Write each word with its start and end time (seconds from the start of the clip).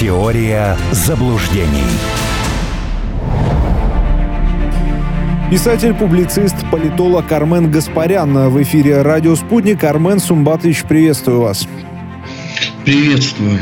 Теория 0.00 0.78
заблуждений. 0.92 1.84
Писатель, 5.50 5.92
публицист, 5.92 6.56
политолог 6.70 7.30
Армен 7.30 7.70
Гаспарян 7.70 8.48
в 8.48 8.62
эфире 8.62 9.02
«Радио 9.02 9.36
Спутник». 9.36 9.84
Армен 9.84 10.18
Сумбатович, 10.18 10.84
приветствую 10.84 11.42
вас. 11.42 11.68
Приветствую. 12.86 13.58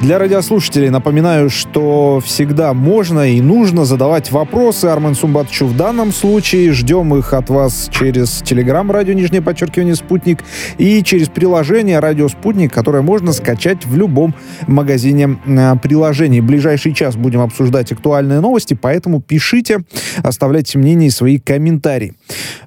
Для 0.00 0.18
радиослушателей 0.18 0.88
напоминаю, 0.88 1.50
что 1.50 2.22
всегда 2.24 2.72
можно 2.72 3.30
и 3.30 3.42
нужно 3.42 3.84
задавать 3.84 4.32
вопросы 4.32 4.86
Армен 4.86 5.14
Сумбатовичу. 5.14 5.66
В 5.66 5.76
данном 5.76 6.10
случае 6.10 6.72
ждем 6.72 7.14
их 7.14 7.34
от 7.34 7.50
вас 7.50 7.90
через 7.92 8.40
Телеграм 8.42 8.90
радио 8.90 9.12
нижнее 9.12 9.42
подчеркивание 9.42 9.94
«Спутник» 9.94 10.42
и 10.78 11.02
через 11.02 11.28
приложение 11.28 11.98
«Радио 11.98 12.28
Спутник», 12.28 12.72
которое 12.72 13.02
можно 13.02 13.34
скачать 13.34 13.84
в 13.84 13.94
любом 13.94 14.34
магазине 14.66 15.38
э, 15.44 15.76
приложений. 15.82 16.40
В 16.40 16.46
ближайший 16.46 16.94
час 16.94 17.16
будем 17.16 17.40
обсуждать 17.40 17.92
актуальные 17.92 18.40
новости, 18.40 18.72
поэтому 18.72 19.20
пишите, 19.20 19.80
оставляйте 20.22 20.78
мнения 20.78 21.08
и 21.08 21.10
свои 21.10 21.38
комментарии. 21.38 22.14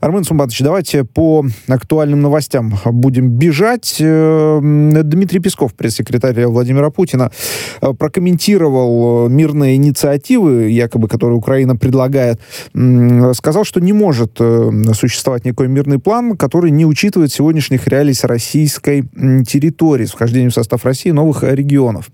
Армен 0.02 0.24
Сумбатович, 0.24 0.60
давайте 0.60 1.04
по 1.04 1.44
актуальным 1.68 2.22
новостям 2.22 2.76
будем 2.86 3.30
бежать. 3.30 3.96
Э, 4.00 4.60
Дмитрий 4.62 5.40
Песков, 5.40 5.74
пресс-секретарь 5.74 6.46
Владимира 6.46 6.92
Путина, 6.92 7.23
Путина 7.24 7.32
э, 7.82 7.94
прокомментировал 7.94 9.28
э, 9.28 9.30
мирные 9.30 9.76
инициативы, 9.76 10.70
якобы, 10.70 11.08
которые 11.08 11.38
Украина 11.38 11.76
предлагает, 11.76 12.40
сказал, 13.34 13.64
что 13.64 13.80
не 13.80 13.94
может 13.94 14.38
э, 14.40 14.72
существовать 14.94 15.46
никакой 15.46 15.68
мирный 15.68 16.00
план, 16.00 16.38
который 16.38 16.72
не 16.72 16.86
учитывает 16.86 17.32
сегодняшних 17.32 17.88
реалий 17.88 18.14
российской 18.24 19.04
территории, 19.46 20.06
с 20.06 20.12
вхождением 20.12 20.52
в 20.52 20.54
состав 20.54 20.86
России 20.86 21.12
новых 21.12 21.44
регионов. 21.44 22.10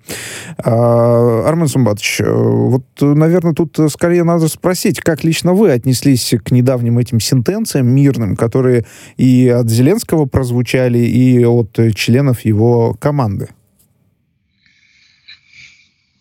А, 0.57 1.43
Армен 1.45 1.67
Сумбатович, 1.67 2.21
вот, 2.25 2.85
наверное, 3.01 3.53
тут 3.53 3.77
скорее 3.89 4.23
надо 4.23 4.47
спросить, 4.47 5.01
как 5.01 5.23
лично 5.23 5.53
вы 5.53 5.71
отнеслись 5.71 6.33
к 6.43 6.51
недавним 6.51 6.97
этим 6.97 7.19
сентенциям 7.19 7.87
мирным, 7.87 8.35
которые 8.35 8.85
и 9.17 9.49
от 9.49 9.69
Зеленского 9.69 10.25
прозвучали, 10.25 10.99
и 10.99 11.43
от 11.45 11.77
членов 11.95 12.41
его 12.41 12.95
команды? 12.99 13.49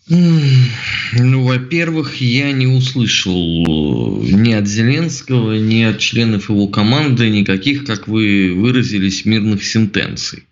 Ну, 0.09 1.43
во-первых, 1.43 2.19
я 2.19 2.51
не 2.51 2.65
услышал 2.65 3.35
э, 3.35 4.31
ни 4.31 4.53
от 4.53 4.67
Зеленского, 4.67 5.53
ни 5.53 5.83
от 5.83 5.99
членов 5.99 6.49
его 6.49 6.67
команды 6.67 7.29
никаких, 7.29 7.85
как 7.85 8.07
вы 8.07 8.55
выразились, 8.55 9.25
мирных 9.25 9.63
сентенций. 9.63 10.45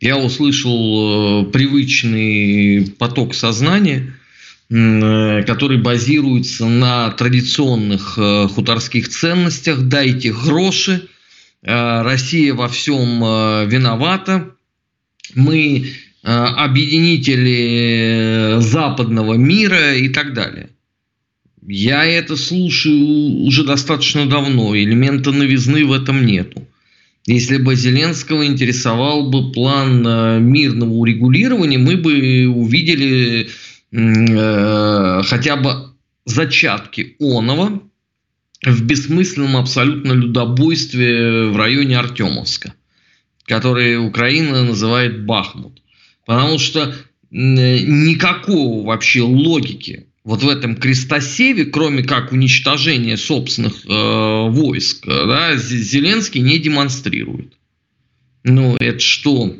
Я 0.00 0.18
услышал 0.18 1.44
э, 1.44 1.50
привычный 1.52 2.90
поток 2.98 3.36
сознания, 3.36 4.12
э, 4.70 5.44
который 5.44 5.78
базируется 5.78 6.66
на 6.66 7.12
традиционных 7.12 8.18
хуторских 8.54 9.08
ценностях. 9.08 9.82
Дайте 9.82 10.32
гроши, 10.32 11.08
Россия 11.62 12.52
во 12.52 12.68
всем 12.68 13.20
виновата. 13.68 14.50
Мы 15.34 15.92
объединители 16.24 18.56
западного 18.60 19.34
мира 19.34 19.94
и 19.94 20.08
так 20.08 20.32
далее. 20.32 20.70
Я 21.66 22.04
это 22.04 22.36
слушаю 22.36 23.46
уже 23.46 23.64
достаточно 23.64 24.26
давно, 24.26 24.76
элемента 24.76 25.32
новизны 25.32 25.86
в 25.86 25.92
этом 25.92 26.26
нету. 26.26 26.66
Если 27.26 27.56
бы 27.56 27.74
Зеленского 27.74 28.46
интересовал 28.46 29.30
бы 29.30 29.50
план 29.50 30.06
э, 30.06 30.40
мирного 30.40 30.92
урегулирования, 30.92 31.78
мы 31.78 31.96
бы 31.96 32.46
увидели 32.48 33.48
э, 33.92 35.22
хотя 35.22 35.56
бы 35.56 35.94
зачатки 36.26 37.16
оного 37.18 37.82
в 38.62 38.84
бессмысленном 38.84 39.56
абсолютно 39.56 40.12
людобойстве 40.12 41.48
в 41.48 41.56
районе 41.56 41.98
Артемовска, 41.98 42.74
который 43.46 44.06
Украина 44.06 44.64
называет 44.64 45.24
Бахмут. 45.24 45.80
Потому 46.26 46.58
что 46.58 46.94
никакого 47.30 48.86
вообще 48.86 49.22
логики 49.22 50.06
вот 50.24 50.42
в 50.42 50.48
этом 50.48 50.76
крестосеве, 50.76 51.66
кроме 51.66 52.02
как 52.02 52.32
уничтожения 52.32 53.16
собственных 53.16 53.84
э, 53.84 54.48
войск, 54.48 55.04
да, 55.06 55.56
Зеленский 55.56 56.40
не 56.40 56.58
демонстрирует. 56.58 57.52
Ну, 58.42 58.76
это 58.80 59.00
что? 59.00 59.54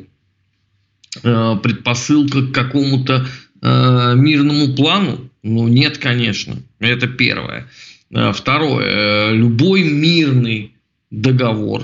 Э, 1.21 1.55
предпосылка 1.61 2.47
к 2.47 2.51
какому-то 2.51 3.27
э, 3.61 4.13
мирному 4.15 4.73
плану? 4.73 5.29
Ну, 5.43 5.67
нет, 5.67 5.99
конечно. 5.99 6.57
Это 6.79 7.07
первое. 7.07 7.69
Э, 8.09 8.31
второе. 8.33 8.85
Э, 9.29 9.35
любой 9.35 9.83
мирный 9.83 10.73
договор, 11.11 11.83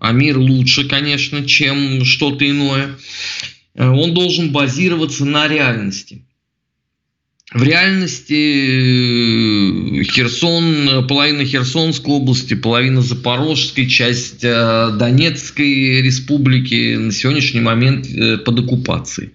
а 0.00 0.10
мир 0.10 0.38
лучше, 0.38 0.88
конечно, 0.88 1.44
чем 1.44 2.04
что-то 2.04 2.50
иное, 2.50 2.96
Э, 2.96 3.61
он 3.76 4.14
должен 4.14 4.52
базироваться 4.52 5.24
на 5.24 5.48
реальности. 5.48 6.24
В 7.52 7.62
реальности 7.62 8.32
э, 10.00 10.04
Херсон, 10.04 11.06
половина 11.06 11.44
Херсонской 11.44 12.14
области, 12.14 12.54
половина 12.54 13.02
Запорожской, 13.02 13.86
часть 13.88 14.42
э, 14.42 14.90
Донецкой 14.98 16.00
республики 16.00 16.96
на 16.96 17.12
сегодняшний 17.12 17.60
момент 17.60 18.06
под 18.44 18.58
оккупацией. 18.58 19.32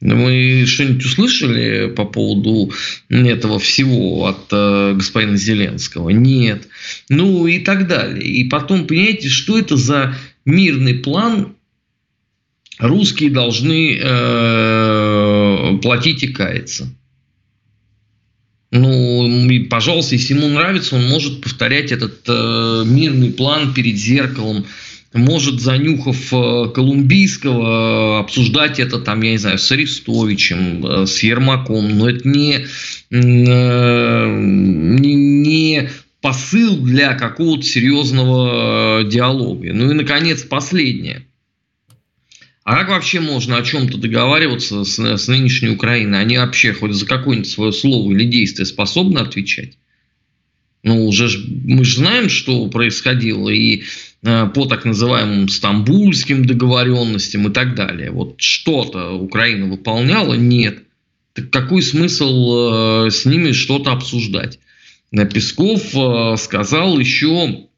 Мы 0.00 0.64
что-нибудь 0.66 1.04
услышали 1.04 1.88
по 1.88 2.04
поводу 2.04 2.70
этого 3.08 3.58
всего 3.58 4.26
от 4.26 4.48
э, 4.52 4.92
господина 4.94 5.38
Зеленского? 5.38 6.10
Нет. 6.10 6.68
Ну 7.08 7.46
и 7.46 7.60
так 7.60 7.88
далее. 7.88 8.22
И 8.22 8.44
потом, 8.44 8.86
понимаете, 8.86 9.30
что 9.30 9.58
это 9.58 9.76
за 9.76 10.14
мирный 10.44 10.94
план 10.94 11.55
русские 12.78 13.30
должны 13.30 13.98
э, 14.00 15.78
платить 15.82 16.22
и 16.22 16.28
каяться. 16.28 16.88
Ну, 18.72 19.48
и, 19.48 19.60
пожалуйста, 19.60 20.16
если 20.16 20.34
ему 20.34 20.48
нравится, 20.48 20.96
он 20.96 21.06
может 21.06 21.40
повторять 21.40 21.92
этот 21.92 22.20
э, 22.28 22.82
мирный 22.84 23.30
план 23.30 23.72
перед 23.72 23.96
зеркалом, 23.96 24.66
может, 25.14 25.60
занюхав 25.60 26.32
э, 26.32 26.68
Колумбийского, 26.74 28.18
обсуждать 28.18 28.78
это 28.78 28.98
там, 28.98 29.22
я 29.22 29.30
не 29.32 29.38
знаю, 29.38 29.58
с 29.58 29.72
Арестовичем, 29.72 31.06
с 31.06 31.22
Ермаком, 31.22 31.96
но 31.96 32.10
это 32.10 32.28
не, 32.28 32.66
не, 34.98 35.88
посыл 36.20 36.76
для 36.76 37.14
какого-то 37.14 37.62
серьезного 37.62 39.04
диалога. 39.04 39.72
Ну 39.72 39.90
и, 39.92 39.94
наконец, 39.94 40.42
последнее– 40.42 41.24
а 42.66 42.74
как 42.74 42.88
вообще 42.88 43.20
можно 43.20 43.58
о 43.58 43.62
чем-то 43.62 43.96
договариваться 43.96 44.82
с, 44.82 44.98
с 44.98 45.28
нынешней 45.28 45.68
Украиной? 45.68 46.18
Они 46.18 46.36
вообще 46.36 46.72
хоть 46.72 46.94
за 46.94 47.06
какое-нибудь 47.06 47.48
свое 47.48 47.70
слово 47.70 48.10
или 48.10 48.24
действие 48.24 48.66
способны 48.66 49.20
отвечать? 49.20 49.78
Ну, 50.82 51.06
уже 51.06 51.28
ж, 51.28 51.38
мы 51.46 51.84
же 51.84 51.98
знаем, 51.98 52.28
что 52.28 52.66
происходило 52.66 53.50
и 53.50 53.84
э, 54.24 54.46
по 54.52 54.66
так 54.66 54.84
называемым 54.84 55.48
стамбульским 55.48 56.44
договоренностям 56.44 57.46
и 57.46 57.52
так 57.52 57.76
далее. 57.76 58.10
Вот 58.10 58.40
что-то 58.40 59.12
Украина 59.12 59.66
выполняла? 59.66 60.34
Нет. 60.34 60.82
Так 61.34 61.50
какой 61.50 61.82
смысл 61.82 63.04
э, 63.06 63.10
с 63.12 63.24
ними 63.26 63.52
что-то 63.52 63.92
обсуждать? 63.92 64.58
Песков 65.12 65.94
э, 65.94 66.36
сказал 66.36 66.98
еще 66.98 67.68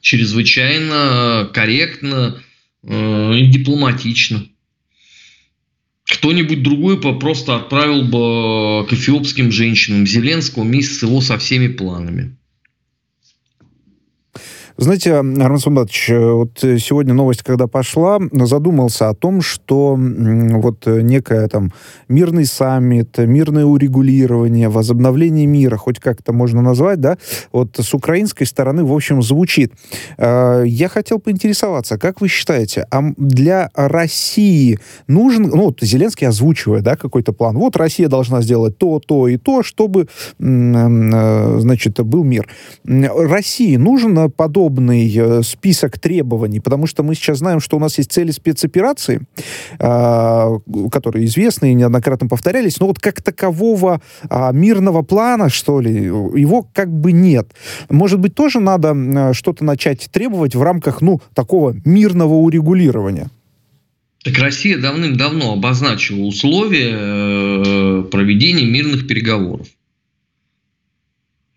чрезвычайно 0.00 1.50
корректно, 1.52 2.42
Э, 2.42 2.49
и 2.82 3.46
дипломатично. 3.46 4.46
Кто-нибудь 6.04 6.62
другой 6.62 7.00
просто 7.00 7.56
отправил 7.56 8.02
бы 8.02 8.86
к 8.86 8.92
эфиопским 8.92 9.52
женщинам 9.52 10.06
Зеленского 10.06 10.64
вместе 10.64 10.94
с 10.94 11.02
его 11.02 11.20
со 11.20 11.38
всеми 11.38 11.68
планами. 11.68 12.36
Знаете, 14.76 15.14
Армен 15.16 15.58
Сумбатович, 15.58 16.10
э, 16.10 16.32
вот 16.32 16.58
сегодня 16.60 17.12
новость, 17.12 17.42
когда 17.42 17.66
пошла, 17.66 18.18
задумался 18.32 19.08
о 19.08 19.14
том, 19.14 19.42
что 19.42 19.96
вот 19.98 20.86
некое 20.86 21.48
там 21.48 21.72
мирный 22.08 22.46
саммит, 22.46 23.18
мирное 23.18 23.64
урегулирование, 23.64 24.68
возобновление 24.68 25.46
мира, 25.46 25.76
хоть 25.76 25.98
как-то 25.98 26.32
можно 26.32 26.62
назвать, 26.62 27.00
да, 27.00 27.18
вот 27.52 27.76
с 27.78 27.94
украинской 27.94 28.44
стороны, 28.44 28.84
в 28.84 28.92
общем, 28.92 29.22
звучит. 29.22 29.72
Э, 30.16 30.62
я 30.64 30.88
хотел 30.88 31.18
поинтересоваться, 31.18 31.98
как 31.98 32.20
вы 32.20 32.28
считаете, 32.28 32.86
а 32.90 33.02
для 33.16 33.70
России 33.74 34.78
нужен, 35.08 35.48
ну, 35.48 35.64
вот 35.64 35.80
Зеленский 35.82 36.28
озвучивает, 36.28 36.84
да, 36.84 36.96
какой-то 36.96 37.32
план, 37.32 37.56
вот 37.58 37.76
Россия 37.76 38.08
должна 38.08 38.40
сделать 38.40 38.78
то, 38.78 39.00
то 39.00 39.28
и 39.28 39.36
то, 39.36 39.62
чтобы, 39.62 40.08
э, 40.38 41.56
значит, 41.58 42.00
был 42.00 42.24
мир. 42.24 42.48
России 42.84 43.76
нужен 43.76 44.30
подобный 44.30 44.59
подобный 44.60 45.10
э, 45.16 45.42
список 45.42 45.98
требований? 45.98 46.60
Потому 46.60 46.86
что 46.86 47.02
мы 47.02 47.14
сейчас 47.14 47.38
знаем, 47.38 47.60
что 47.60 47.76
у 47.76 47.80
нас 47.80 47.98
есть 47.98 48.12
цели 48.12 48.30
спецоперации, 48.30 49.22
э, 49.78 50.58
которые 50.90 51.24
известны 51.24 51.70
и 51.70 51.74
неоднократно 51.74 52.28
повторялись, 52.28 52.80
но 52.80 52.86
вот 52.86 52.98
как 52.98 53.22
такового 53.22 54.00
э, 54.28 54.50
мирного 54.52 55.02
плана, 55.02 55.48
что 55.48 55.80
ли, 55.80 55.94
его 56.40 56.66
как 56.74 56.88
бы 56.90 57.12
нет. 57.12 57.46
Может 57.88 58.18
быть, 58.18 58.34
тоже 58.34 58.60
надо 58.60 59.32
что-то 59.32 59.64
начать 59.64 60.08
требовать 60.12 60.54
в 60.54 60.62
рамках, 60.62 61.00
ну, 61.00 61.20
такого 61.34 61.74
мирного 61.84 62.34
урегулирования? 62.34 63.30
Так 64.22 64.38
Россия 64.38 64.76
давным-давно 64.76 65.52
обозначила 65.54 66.26
условия 66.26 66.92
э, 66.92 68.04
проведения 68.10 68.66
мирных 68.66 69.06
переговоров. 69.06 69.66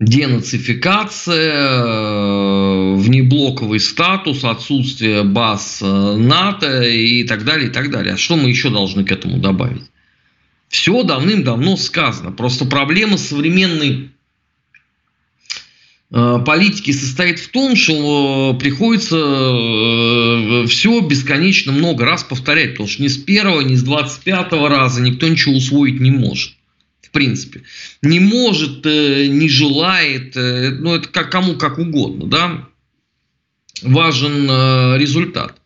Денацификация, 0.00 1.52
э, 1.54 2.94
внеблоковый 2.96 3.80
статус, 3.80 4.44
отсутствие 4.44 5.22
баз 5.22 5.80
э, 5.82 6.16
НАТО 6.16 6.82
и 6.82 7.24
так 7.24 7.44
далее, 7.44 7.68
и 7.68 7.72
так 7.72 7.90
далее. 7.90 8.14
А 8.14 8.16
что 8.16 8.36
мы 8.36 8.48
еще 8.48 8.70
должны 8.70 9.04
к 9.04 9.12
этому 9.12 9.38
добавить? 9.38 9.84
Все 10.68 11.04
давным-давно 11.04 11.76
сказано. 11.76 12.32
Просто 12.32 12.64
проблема 12.64 13.16
современной 13.18 14.10
Э, 16.16 16.38
политики 16.46 16.92
состоит 16.92 17.40
в 17.40 17.48
том, 17.48 17.74
что 17.74 18.56
приходится 18.60 19.16
все 20.68 21.00
бесконечно 21.00 21.72
много 21.72 22.04
раз 22.04 22.22
повторять, 22.22 22.72
потому 22.72 22.88
что 22.88 23.02
ни 23.02 23.08
с 23.08 23.16
первого, 23.16 23.62
ни 23.62 23.74
с 23.74 23.82
двадцать 23.82 24.22
пятого 24.22 24.68
раза 24.68 25.02
никто 25.02 25.26
ничего 25.26 25.56
усвоить 25.56 25.98
не 25.98 26.12
может. 26.12 26.52
Принципе. 27.14 27.62
Не 28.02 28.20
может, 28.20 28.84
не 28.84 29.48
желает, 29.48 30.34
ну 30.34 30.96
это 30.96 31.08
как, 31.08 31.30
кому 31.30 31.54
как 31.54 31.78
угодно, 31.78 32.26
да. 32.26 32.68
Важен 33.82 34.98
результат, 34.98 35.60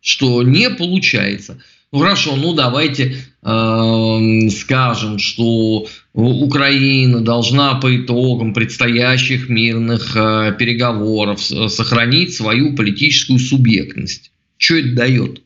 что 0.00 0.42
не 0.42 0.68
получается. 0.70 1.62
Ну 1.90 2.00
хорошо, 2.00 2.36
ну 2.36 2.52
давайте 2.52 3.16
э, 3.42 4.50
скажем, 4.50 5.18
что 5.18 5.86
Украина 6.12 7.20
должна 7.20 7.76
по 7.76 7.96
итогам 7.96 8.52
предстоящих 8.52 9.48
мирных 9.48 10.14
э, 10.14 10.54
переговоров 10.58 11.40
сохранить 11.40 12.34
свою 12.34 12.76
политическую 12.76 13.38
субъектность. 13.38 14.32
Что 14.58 14.76
это 14.76 14.92
дает? 14.96 15.42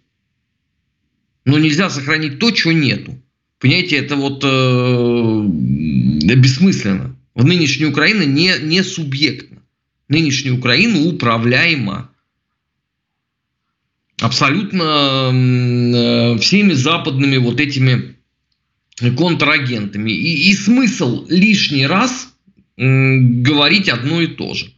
Ну 1.45 1.59
нельзя 1.59 1.91
сохранить 1.91 2.41
то, 2.41 2.51
чего 2.51 2.73
нету. 2.73 3.23
Понимаете, 3.62 3.97
это 3.99 4.17
вот 4.17 4.43
э, 4.43 5.47
бессмысленно. 6.35 7.17
В 7.37 7.44
нынешней 7.44 7.87
Украине 7.87 8.26
не, 8.26 8.55
не 8.61 8.82
субъектна. 8.82 9.59
Нынешняя 10.09 10.53
Украина 10.53 11.06
управляема 11.06 12.11
абсолютно 14.19 15.31
э, 15.32 16.38
всеми 16.41 16.73
западными 16.73 17.37
вот 17.37 17.61
этими 17.61 18.17
контрагентами. 19.17 20.11
И, 20.11 20.50
и 20.50 20.55
смысл 20.55 21.25
лишний 21.29 21.87
раз 21.87 22.35
говорить 22.76 23.88
одно 23.88 24.23
и 24.23 24.26
то 24.26 24.55
же. 24.55 24.73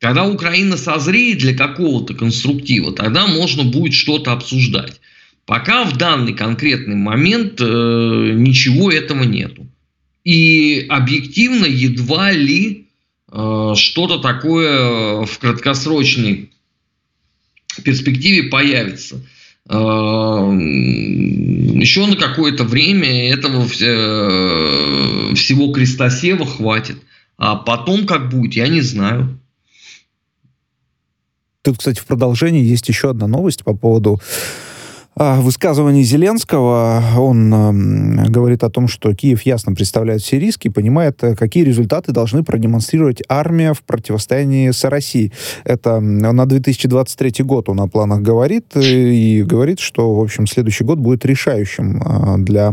Когда 0.00 0.24
Украина 0.24 0.76
созреет 0.76 1.38
для 1.38 1.54
какого-то 1.54 2.14
конструктива, 2.14 2.92
тогда 2.92 3.28
можно 3.28 3.62
будет 3.62 3.94
что-то 3.94 4.32
обсуждать. 4.32 5.00
Пока 5.46 5.84
в 5.84 5.96
данный 5.96 6.34
конкретный 6.34 6.94
момент 6.94 7.60
э, 7.60 7.64
ничего 7.64 8.90
этого 8.90 9.24
нету. 9.24 9.66
И 10.24 10.86
объективно 10.88 11.66
едва 11.66 12.30
ли 12.30 12.86
э, 13.30 13.72
что-то 13.76 14.18
такое 14.18 15.24
в 15.24 15.38
краткосрочной 15.38 16.50
перспективе 17.82 18.44
появится. 18.44 19.20
Э, 19.68 19.74
еще 21.82 22.06
на 22.06 22.14
какое-то 22.14 22.62
время 22.62 23.32
этого 23.32 23.64
э, 23.64 25.34
всего 25.34 25.72
крестосева 25.72 26.46
хватит. 26.46 26.98
А 27.36 27.56
потом 27.56 28.06
как 28.06 28.28
будет, 28.28 28.54
я 28.54 28.68
не 28.68 28.80
знаю. 28.80 29.40
Тут, 31.62 31.78
кстати, 31.78 31.98
в 31.98 32.06
продолжении 32.06 32.64
есть 32.64 32.88
еще 32.88 33.10
одна 33.10 33.26
новость 33.26 33.64
по 33.64 33.74
поводу 33.74 34.20
высказывании 35.16 36.02
Зеленского 36.02 37.02
он 37.18 38.22
говорит 38.28 38.64
о 38.64 38.70
том, 38.70 38.88
что 38.88 39.14
Киев 39.14 39.42
ясно 39.42 39.74
представляет 39.74 40.22
все 40.22 40.38
риски, 40.38 40.68
понимает, 40.68 41.22
э, 41.22 41.36
какие 41.36 41.64
результаты 41.64 42.12
должны 42.12 42.42
продемонстрировать 42.42 43.22
армия 43.28 43.74
в 43.74 43.82
противостоянии 43.82 44.70
с 44.70 44.84
Россией. 44.84 45.32
Это 45.64 46.00
на 46.00 46.46
2023 46.46 47.44
год 47.44 47.68
он 47.68 47.80
о 47.80 47.88
планах 47.88 48.20
говорит 48.20 48.66
э, 48.74 48.80
и 48.82 49.42
говорит, 49.42 49.80
что, 49.80 50.14
в 50.14 50.20
общем, 50.20 50.46
следующий 50.46 50.84
год 50.84 50.98
будет 50.98 51.24
решающим 51.24 52.02
э, 52.02 52.38
для 52.38 52.72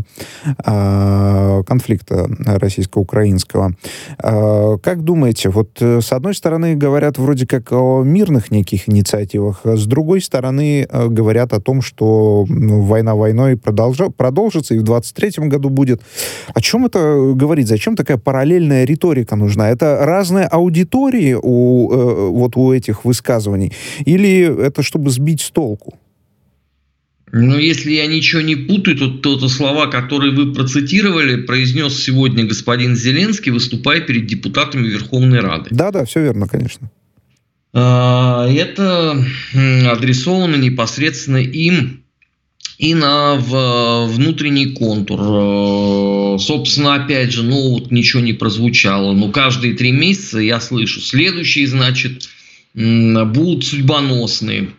э, 0.66 1.64
конфликта 1.68 2.30
российско-украинского. 2.46 3.74
Как 4.18 5.04
думаете, 5.04 5.50
вот 5.50 5.82
э, 5.82 6.02
с 6.02 6.12
одной 6.12 6.34
стороны 6.34 6.76
говорят 6.76 7.18
вроде 7.18 7.46
как 7.46 7.72
о 7.72 8.04
мирных 8.04 8.52
неких 8.52 8.90
инициативах, 8.90 9.62
а 9.64 9.76
с 9.76 9.86
другой 9.86 10.22
стороны 10.22 10.88
говорят 10.92 11.54
о 11.54 11.60
том, 11.60 11.82
что 11.82 12.29
ну, 12.48 12.82
война 12.82 13.16
войной 13.16 13.58
продолжа, 13.58 14.10
продолжится, 14.10 14.76
и 14.76 14.80
в 14.80 14.84
23 14.84 15.48
году 15.48 15.70
будет. 15.70 16.02
О 16.54 16.62
чем 16.62 16.86
это 16.86 17.34
говорит? 17.36 17.68
Зачем 17.68 17.96
такая 17.96 18.18
параллельная 18.18 18.86
риторика 18.86 19.36
нужна? 19.36 19.70
Это 19.70 20.00
разные 20.02 20.46
аудитории 20.46 21.36
у, 21.42 21.92
э, 21.92 22.30
вот 22.30 22.58
у 22.58 22.74
этих 22.74 23.06
высказываний? 23.06 23.72
Или 24.06 24.66
это 24.68 24.84
чтобы 24.84 25.10
сбить 25.10 25.42
с 25.42 25.52
толку? 25.52 25.94
Ну, 27.32 27.58
если 27.58 27.92
я 27.92 28.08
ничего 28.08 28.42
не 28.42 28.56
путаю, 28.56 28.98
то, 28.98 29.10
то, 29.10 29.38
то 29.38 29.50
слова, 29.50 29.88
которые 29.88 30.34
вы 30.34 30.54
процитировали, 30.54 31.42
произнес 31.42 31.96
сегодня 31.96 32.46
господин 32.46 32.96
Зеленский, 32.96 33.52
выступая 33.52 34.02
перед 34.02 34.26
депутатами 34.26 34.88
Верховной 34.88 35.40
Рады. 35.40 35.70
Да-да, 35.72 36.06
все 36.06 36.22
верно, 36.22 36.48
конечно. 36.48 36.90
А, 37.72 38.48
это 38.50 39.24
адресовано 39.92 40.56
непосредственно 40.56 41.38
им 41.38 42.04
и 42.80 42.96
на 42.96 43.36
внутренний 43.36 44.74
контур. 44.74 45.20
Э, 45.22 46.38
собственно, 46.40 46.96
опять 46.96 47.34
же, 47.34 47.44
ну 47.44 47.72
вот 47.72 47.92
ничего 47.92 48.22
не 48.22 48.32
прозвучало. 48.32 49.14
Но 49.14 49.30
каждые 49.30 49.74
три 49.74 49.92
месяца 49.92 50.40
я 50.40 50.62
слышу, 50.62 51.02
следующие, 51.02 51.68
значит, 51.68 52.30
будут 52.74 53.66
судьбоносные, 53.66 54.72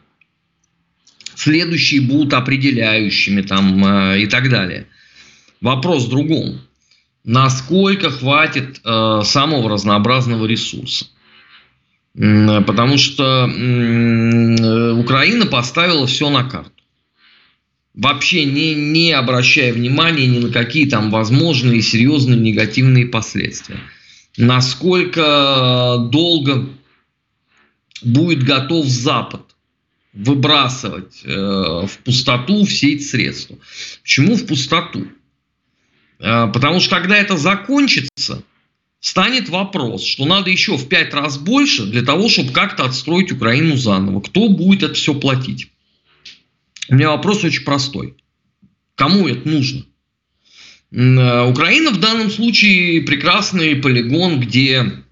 следующие 1.34 2.00
будут 2.00 2.32
определяющими 2.32 3.42
там 3.42 3.84
э, 3.84 4.22
и 4.22 4.26
так 4.26 4.48
далее. 4.48 4.86
Вопрос 5.60 6.06
в 6.06 6.08
другом. 6.08 6.62
Насколько 7.22 8.10
хватит 8.10 8.80
э, 8.82 9.20
самого 9.24 9.68
разнообразного 9.68 10.46
ресурса? 10.46 11.06
Потому 12.14 12.98
что 12.98 13.44
Украина 13.44 15.46
поставила 15.46 16.08
все 16.08 16.28
на 16.28 16.42
карту 16.42 16.79
вообще 17.94 18.44
не, 18.44 18.74
не 18.74 19.12
обращая 19.12 19.72
внимания 19.72 20.26
ни 20.26 20.38
на 20.38 20.50
какие 20.50 20.88
там 20.88 21.10
возможные 21.10 21.82
серьезные 21.82 22.38
негативные 22.38 23.06
последствия. 23.06 23.80
Насколько 24.36 26.08
долго 26.10 26.68
будет 28.02 28.44
готов 28.44 28.86
Запад 28.86 29.42
выбрасывать 30.12 31.22
э, 31.24 31.30
в 31.30 31.98
пустоту 32.04 32.64
все 32.64 32.94
эти 32.94 33.02
средства. 33.02 33.56
Почему 34.02 34.34
в 34.36 34.46
пустоту? 34.46 35.06
Э, 36.18 36.48
потому 36.52 36.80
что 36.80 36.96
когда 36.96 37.16
это 37.16 37.36
закончится, 37.36 38.42
станет 39.00 39.48
вопрос, 39.48 40.04
что 40.04 40.24
надо 40.24 40.50
еще 40.50 40.76
в 40.76 40.88
пять 40.88 41.14
раз 41.14 41.38
больше 41.38 41.86
для 41.86 42.02
того, 42.02 42.28
чтобы 42.28 42.52
как-то 42.52 42.84
отстроить 42.84 43.32
Украину 43.32 43.76
заново. 43.76 44.20
Кто 44.20 44.48
будет 44.48 44.82
это 44.82 44.94
все 44.94 45.14
платить? 45.14 45.68
У 46.90 46.94
меня 46.94 47.10
вопрос 47.10 47.44
очень 47.44 47.64
простой. 47.64 48.16
Кому 48.96 49.28
это 49.28 49.48
нужно? 49.48 49.84
Э, 50.90 51.48
Украина 51.48 51.92
в 51.92 52.00
данном 52.00 52.30
случае 52.30 53.02
прекрасный 53.02 53.76
полигон, 53.76 54.40
где 54.40 55.04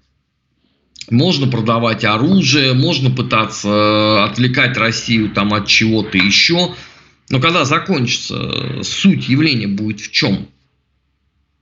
можно 1.09 1.47
продавать 1.47 2.03
оружие, 2.03 2.73
можно 2.73 3.09
пытаться 3.09 3.69
э, 3.69 4.23
отвлекать 4.25 4.77
Россию 4.77 5.29
там 5.29 5.53
от 5.53 5.67
чего-то 5.67 6.17
еще. 6.17 6.75
Но 7.29 7.39
когда 7.39 7.63
закончится, 7.63 8.35
э, 8.35 8.83
суть 8.83 9.29
явления 9.29 9.67
будет 9.67 10.01
в 10.01 10.11
чем? 10.11 10.49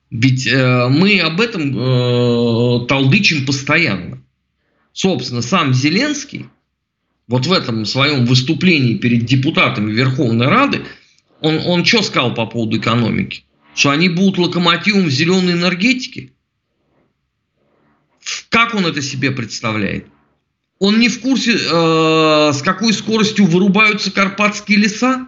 Ведь 0.09 0.47
э, 0.47 0.87
мы 0.89 1.19
об 1.19 1.39
этом 1.39 1.77
э, 1.77 2.87
толдычим 2.87 3.45
постоянно. 3.45 4.23
Собственно, 4.93 5.43
сам 5.43 5.75
Зеленский 5.75 6.47
вот 7.27 7.45
в 7.45 7.51
этом 7.51 7.85
своем 7.85 8.25
выступлении 8.25 8.95
перед 8.95 9.25
депутатами 9.25 9.91
Верховной 9.91 10.47
Рады, 10.47 10.85
он, 11.41 11.59
он 11.65 11.85
что 11.85 12.01
сказал 12.01 12.33
по 12.33 12.45
поводу 12.45 12.77
экономики? 12.77 13.43
Что 13.75 13.91
они 13.91 14.09
будут 14.09 14.37
локомотивом 14.37 15.05
в 15.05 15.11
зеленой 15.11 15.53
энергетике? 15.53 16.31
Как 18.49 18.73
он 18.73 18.85
это 18.85 19.01
себе 19.01 19.31
представляет? 19.31 20.07
Он 20.79 20.99
не 20.99 21.09
в 21.09 21.21
курсе, 21.21 21.53
э, 21.53 22.51
с 22.53 22.61
какой 22.61 22.93
скоростью 22.93 23.45
вырубаются 23.45 24.11
карпатские 24.11 24.77
леса? 24.79 25.27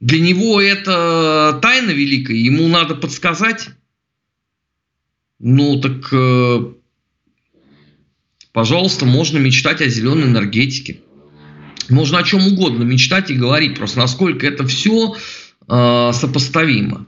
Для 0.00 0.20
него 0.20 0.60
это 0.60 1.58
тайна 1.62 1.90
великая, 1.90 2.36
ему 2.36 2.68
надо 2.68 2.94
подсказать. 2.94 3.68
Ну 5.38 5.80
так, 5.80 6.12
э, 6.12 6.72
пожалуйста, 8.52 9.04
можно 9.06 9.38
мечтать 9.38 9.80
о 9.80 9.88
зеленой 9.88 10.24
энергетике. 10.24 11.00
Можно 11.88 12.18
о 12.18 12.22
чем 12.22 12.46
угодно 12.46 12.84
мечтать 12.84 13.30
и 13.30 13.34
говорить, 13.34 13.76
просто 13.76 13.98
насколько 13.98 14.46
это 14.46 14.66
все 14.66 15.16
э, 15.68 16.10
сопоставимо. 16.12 17.06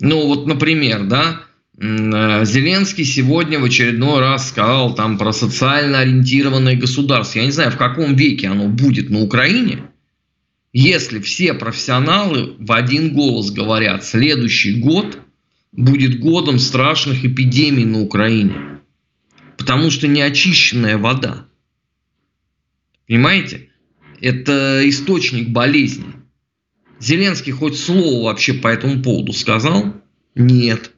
Ну 0.00 0.26
вот, 0.26 0.46
например, 0.46 1.04
да, 1.04 1.42
э, 1.76 2.44
Зеленский 2.44 3.04
сегодня 3.04 3.58
в 3.58 3.64
очередной 3.64 4.20
раз 4.20 4.48
сказал 4.48 4.94
там 4.94 5.18
про 5.18 5.32
социально 5.32 6.00
ориентированное 6.00 6.76
государство. 6.76 7.40
Я 7.40 7.46
не 7.46 7.50
знаю, 7.50 7.72
в 7.72 7.76
каком 7.76 8.14
веке 8.14 8.48
оно 8.48 8.68
будет 8.68 9.10
на 9.10 9.20
Украине, 9.20 9.82
если 10.72 11.18
все 11.20 11.54
профессионалы 11.54 12.54
в 12.58 12.72
один 12.72 13.12
голос 13.14 13.50
говорят, 13.50 14.04
следующий 14.04 14.80
год 14.80 15.18
будет 15.72 16.20
годом 16.20 16.58
страшных 16.58 17.24
эпидемий 17.24 17.84
на 17.84 18.00
Украине. 18.00 18.77
Потому 19.58 19.90
что 19.90 20.06
неочищенная 20.06 20.96
вода. 20.96 21.46
Понимаете? 23.06 23.68
Это 24.20 24.88
источник 24.88 25.50
болезни. 25.50 26.06
Зеленский 27.00 27.52
хоть 27.52 27.76
слово 27.76 28.24
вообще 28.24 28.54
по 28.54 28.68
этому 28.68 29.02
поводу 29.02 29.32
сказал? 29.32 29.94
Нет. 30.34 30.92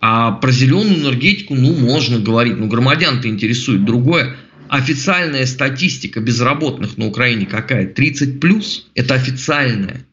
А 0.00 0.32
про 0.32 0.52
зеленую 0.52 1.00
энергетику, 1.00 1.54
ну, 1.54 1.74
можно 1.74 2.20
говорить. 2.20 2.56
Но 2.56 2.68
громадян-то 2.68 3.28
интересует 3.28 3.84
другое. 3.84 4.36
Официальная 4.68 5.46
статистика 5.46 6.20
безработных 6.20 6.96
на 6.96 7.06
Украине 7.06 7.46
какая? 7.46 7.86
30 7.86 8.40
плюс? 8.40 8.88
Это 8.94 9.14
официальная. 9.14 10.06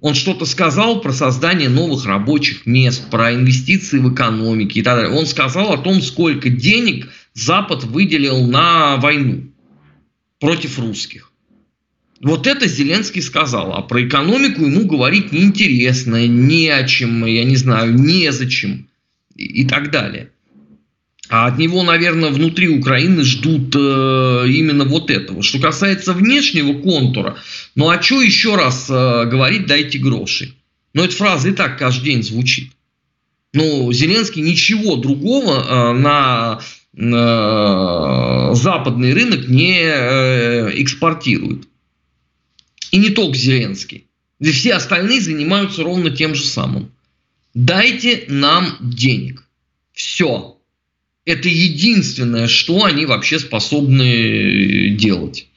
Он 0.00 0.14
что-то 0.14 0.44
сказал 0.44 1.00
про 1.00 1.12
создание 1.12 1.68
новых 1.68 2.04
рабочих 2.04 2.66
мест, 2.66 3.10
про 3.10 3.34
инвестиции 3.34 3.98
в 3.98 4.12
экономике 4.12 4.80
и 4.80 4.82
так 4.82 4.96
далее. 4.96 5.18
Он 5.18 5.26
сказал 5.26 5.72
о 5.72 5.78
том, 5.78 6.02
сколько 6.02 6.50
денег 6.50 7.08
Запад 7.34 7.84
выделил 7.84 8.46
на 8.46 8.96
войну 8.96 9.50
против 10.38 10.78
русских. 10.78 11.32
Вот 12.20 12.46
это 12.46 12.66
Зеленский 12.66 13.22
сказал, 13.22 13.72
а 13.74 13.82
про 13.82 14.06
экономику 14.06 14.64
ему 14.64 14.86
говорить 14.86 15.32
неинтересно, 15.32 16.26
не 16.26 16.68
о 16.68 16.86
чем, 16.86 17.24
я 17.26 17.44
не 17.44 17.56
знаю, 17.56 17.94
незачем 17.94 18.88
и, 19.34 19.62
и 19.62 19.66
так 19.66 19.90
далее. 19.90 20.30
А 21.28 21.46
от 21.46 21.58
него, 21.58 21.82
наверное, 21.82 22.30
внутри 22.30 22.68
Украины 22.68 23.24
ждут 23.24 23.74
э, 23.74 24.44
именно 24.48 24.84
вот 24.84 25.10
этого. 25.10 25.42
Что 25.42 25.58
касается 25.58 26.12
внешнего 26.12 26.74
контура, 26.80 27.36
ну 27.74 27.88
а 27.88 28.00
что 28.00 28.22
еще 28.22 28.54
раз 28.54 28.88
э, 28.88 29.24
говорить, 29.26 29.66
дайте 29.66 29.98
гроши. 29.98 30.54
Но 30.94 31.04
эта 31.04 31.16
фраза 31.16 31.48
и 31.48 31.52
так 31.52 31.78
каждый 31.78 32.04
день 32.04 32.22
звучит. 32.22 32.70
Ну, 33.52 33.92
Зеленский 33.92 34.42
ничего 34.42 34.96
другого 34.96 35.62
э, 35.62 35.92
на 35.94 36.60
э, 36.94 38.54
западный 38.54 39.12
рынок 39.12 39.48
не 39.48 39.80
э, 39.80 40.70
экспортирует. 40.80 41.66
И 42.92 42.98
не 42.98 43.10
только 43.10 43.36
Зеленский. 43.36 44.06
Все 44.40 44.74
остальные 44.74 45.22
занимаются 45.22 45.82
ровно 45.82 46.10
тем 46.10 46.34
же 46.34 46.44
самым. 46.44 46.92
Дайте 47.54 48.24
нам 48.28 48.76
денег. 48.80 49.42
Все 49.92 50.55
это 51.26 51.48
единственное, 51.48 52.46
что 52.46 52.84
они 52.84 53.04
вообще 53.04 53.38
способны 53.38 54.90
делать. 54.90 55.48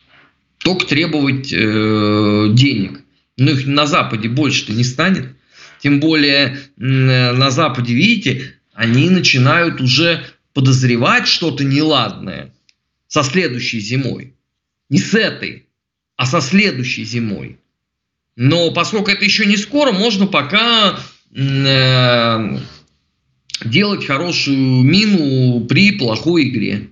Только 0.58 0.86
требовать 0.86 1.54
э, 1.54 2.48
денег. 2.52 3.02
Но 3.38 3.52
их 3.52 3.66
на 3.66 3.86
Западе 3.86 4.28
больше-то 4.28 4.74
не 4.74 4.84
станет. 4.84 5.30
Тем 5.80 6.02
более 6.02 6.60
на 6.76 7.52
Западе, 7.52 7.94
видите, 7.94 8.56
они 8.74 9.10
начинают 9.10 9.80
уже 9.80 10.26
подозревать 10.54 11.28
что-то 11.28 11.64
неладное 11.64 12.54
со 13.08 13.24
следующей 13.24 13.80
зимой. 13.80 14.34
Не 14.90 15.00
с 15.00 15.14
этой, 15.14 15.68
а 16.18 16.26
со 16.26 16.42
следующей 16.42 17.06
зимой. 17.06 17.60
Но 18.36 18.72
поскольку 18.72 19.12
это 19.12 19.24
еще 19.24 19.46
не 19.46 19.56
скоро, 19.56 19.92
можно 19.92 20.28
пока 20.28 21.00
э, 21.34 22.58
делать 23.64 24.06
хорошую 24.06 24.84
мину 24.84 25.66
при 25.66 25.92
плохой 25.92 26.50
игре. 26.50 26.90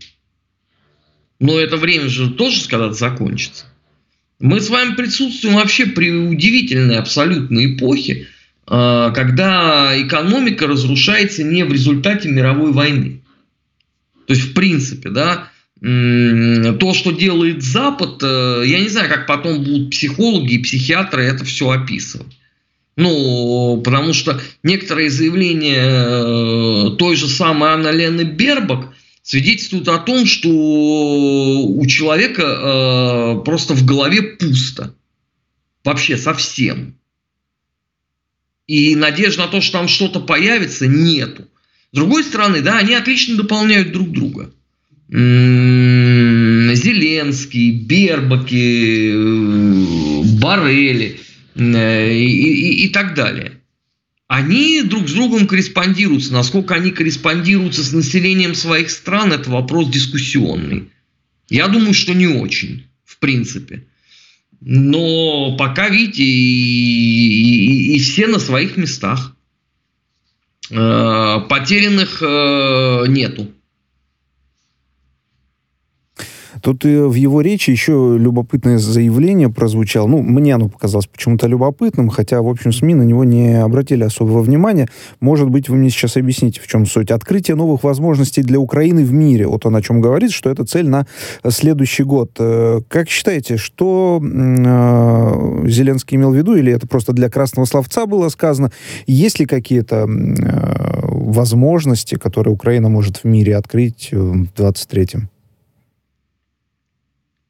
Но 1.39 1.59
это 1.59 1.77
время 1.77 2.09
же 2.09 2.31
тоже 2.31 2.67
когда-то 2.67 2.93
закончится. 2.93 3.65
Мы 4.39 4.61
с 4.61 4.69
вами 4.69 4.95
присутствуем 4.95 5.55
вообще 5.55 5.87
при 5.87 6.11
удивительной 6.11 6.97
абсолютной 6.97 7.75
эпохе, 7.75 8.27
а, 8.65 9.11
когда 9.11 9.93
экономика 9.99 10.67
разрушается 10.67 11.43
не 11.43 11.63
в 11.63 11.71
результате 11.71 12.29
мировой 12.29 12.71
войны. 12.71 13.21
То 14.27 14.33
есть, 14.33 14.49
в 14.49 14.53
принципе, 14.53 15.09
да, 15.09 15.49
то, 15.79 16.93
что 16.93 17.11
делает 17.11 17.61
Запад, 17.61 18.21
э, 18.23 18.63
я 18.65 18.79
не 18.79 18.89
знаю, 18.89 19.09
как 19.09 19.27
потом 19.27 19.63
будут 19.63 19.91
психологи 19.91 20.53
и 20.53 20.63
психиатры 20.63 21.23
это 21.23 21.45
все 21.45 21.69
описывать. 21.69 22.35
Ну, 22.97 23.79
потому 23.85 24.11
что 24.11 24.41
некоторые 24.63 25.11
заявления 25.11 25.85
э, 25.85 26.95
той 26.97 27.15
же 27.15 27.27
самой 27.27 27.69
Анны 27.69 27.89
Лены 27.89 28.23
Бербак 28.23 28.91
свидетельствуют 29.21 29.87
о 29.87 29.99
том, 29.99 30.25
что 30.25 30.49
у 30.49 31.85
человека 31.85 32.41
э, 32.41 33.45
просто 33.45 33.75
в 33.75 33.85
голове 33.85 34.23
пусто. 34.23 34.95
Вообще 35.83 36.17
совсем. 36.17 36.95
И 38.65 38.95
надежды 38.95 39.41
на 39.41 39.47
то, 39.47 39.61
что 39.61 39.73
там 39.73 39.87
что-то 39.87 40.19
появится, 40.19 40.87
нету. 40.87 41.47
С 41.91 41.95
другой 41.95 42.23
стороны, 42.23 42.61
да, 42.61 42.79
они 42.79 42.95
отлично 42.95 43.37
дополняют 43.37 43.91
друг 43.91 44.09
друга. 44.09 44.51
М-м, 45.11 46.73
Зеленский, 46.73 47.79
Бербаки, 47.79 49.11
э, 49.13 50.23
Барели– 50.39 51.19
и, 51.57 52.25
и, 52.25 52.85
и 52.85 52.89
так 52.89 53.15
далее. 53.15 53.53
Они 54.27 54.81
друг 54.81 55.07
с 55.07 55.13
другом 55.13 55.47
корреспондируются. 55.47 56.33
Насколько 56.33 56.75
они 56.75 56.91
корреспондируются 56.91 57.83
с 57.83 57.93
населением 57.93 58.55
своих 58.55 58.89
стран, 58.89 59.33
это 59.33 59.49
вопрос 59.49 59.89
дискуссионный. 59.89 60.89
Я 61.49 61.67
думаю, 61.67 61.93
что 61.93 62.13
не 62.13 62.27
очень, 62.27 62.87
в 63.05 63.19
принципе. 63.19 63.85
Но 64.59 65.55
пока, 65.55 65.87
видите, 65.89 66.23
и, 66.23 67.93
и, 67.93 67.95
и 67.95 67.99
все 67.99 68.27
на 68.27 68.39
своих 68.39 68.75
местах. 68.75 69.35
Э, 70.69 71.39
потерянных 71.47 72.21
э, 72.21 73.05
нету. 73.07 73.53
Тут 76.61 76.83
в 76.83 77.13
его 77.13 77.41
речи 77.41 77.69
еще 77.69 78.17
любопытное 78.19 78.77
заявление 78.77 79.49
прозвучало. 79.49 80.07
Ну, 80.07 80.21
мне 80.21 80.55
оно 80.55 80.69
показалось 80.69 81.07
почему-то 81.07 81.47
любопытным, 81.47 82.09
хотя, 82.09 82.41
в 82.41 82.47
общем, 82.47 82.71
СМИ 82.71 82.95
на 82.95 83.03
него 83.03 83.23
не 83.23 83.61
обратили 83.61 84.03
особого 84.03 84.41
внимания. 84.41 84.87
Может 85.19 85.49
быть, 85.49 85.69
вы 85.69 85.77
мне 85.77 85.89
сейчас 85.89 86.17
объясните, 86.17 86.61
в 86.61 86.67
чем 86.67 86.85
суть. 86.85 87.11
Открытие 87.11 87.55
новых 87.55 87.83
возможностей 87.83 88.43
для 88.43 88.59
Украины 88.59 89.03
в 89.03 89.13
мире. 89.13 89.47
Вот 89.47 89.65
он 89.65 89.75
о 89.75 89.81
чем 89.81 90.01
говорит, 90.01 90.31
что 90.31 90.49
это 90.49 90.65
цель 90.65 90.87
на 90.87 91.05
следующий 91.47 92.03
год. 92.03 92.31
Э, 92.39 92.81
как 92.87 93.09
считаете, 93.09 93.57
что 93.57 94.21
э, 94.21 95.67
Зеленский 95.67 96.17
имел 96.17 96.31
в 96.31 96.35
виду, 96.35 96.55
или 96.55 96.71
это 96.71 96.87
просто 96.87 97.13
для 97.13 97.29
красного 97.29 97.65
словца 97.65 98.05
было 98.05 98.29
сказано? 98.29 98.71
Есть 99.05 99.39
ли 99.39 99.45
какие-то 99.45 100.07
э, 100.07 100.99
возможности, 101.03 102.15
которые 102.15 102.53
Украина 102.53 102.89
может 102.89 103.17
в 103.17 103.23
мире 103.25 103.55
открыть 103.55 104.09
в 104.11 104.47
23-м? 104.55 105.29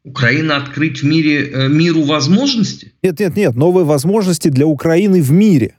Украина 0.08 0.58
открыть 0.58 1.02
в 1.02 1.06
мире, 1.06 1.50
э, 1.52 1.68
миру 1.68 2.04
возможности? 2.04 2.94
Нет, 3.04 3.20
нет, 3.20 3.36
нет, 3.36 3.56
новые 3.56 3.86
возможности 3.86 4.48
для 4.48 4.66
Украины 4.66 5.22
в 5.22 5.32
мире. 5.32 5.76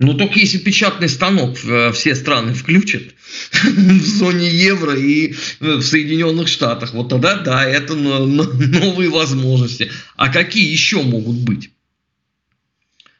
Ну, 0.00 0.14
только 0.14 0.38
если 0.38 0.58
печатный 0.58 1.08
станок 1.08 1.58
э, 1.64 1.90
все 1.90 2.14
страны 2.14 2.54
включат 2.54 3.02
в 3.64 4.06
зоне 4.06 4.48
евро 4.48 4.94
и 4.94 5.34
в 5.58 5.82
Соединенных 5.82 6.46
Штатах, 6.46 6.94
вот 6.94 7.08
тогда 7.08 7.36
да, 7.36 7.64
это 7.64 7.94
новые 7.96 9.10
возможности. 9.10 9.90
А 10.16 10.32
какие 10.32 10.70
еще 10.70 11.02
могут 11.02 11.38
быть? 11.38 11.70